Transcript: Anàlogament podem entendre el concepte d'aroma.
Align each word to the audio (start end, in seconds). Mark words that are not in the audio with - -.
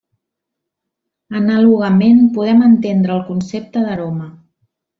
Anàlogament 1.41 2.23
podem 2.39 2.65
entendre 2.71 3.15
el 3.19 3.23
concepte 3.31 3.85
d'aroma. 3.87 4.31